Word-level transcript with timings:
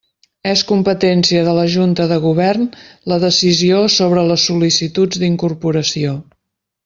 És 0.51 0.61
competència 0.69 1.41
de 1.47 1.51
la 1.57 1.65
Junta 1.73 2.07
de 2.11 2.17
Govern 2.23 2.65
la 3.13 3.19
decisió 3.25 3.83
sobre 3.97 4.23
les 4.31 4.47
sol·licituds 4.51 5.23
d'incorporació. 5.25 6.17